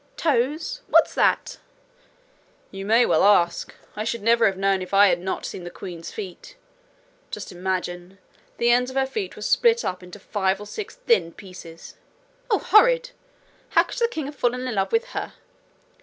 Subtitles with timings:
[0.17, 0.81] 'Toes!
[0.87, 1.59] What's that?'
[2.71, 3.75] 'You may well ask!
[3.95, 6.55] I should never have known if I had not seen the queen's feet.
[7.29, 8.17] Just imagine!
[8.57, 11.97] the ends of her feet were split up into five or six thin pieces!'
[12.49, 13.11] 'Oh, horrid!
[13.69, 15.33] How could the king have fallen in love with her?'